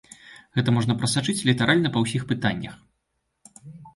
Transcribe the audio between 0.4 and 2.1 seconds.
Гэта можна прасачыць літаральна па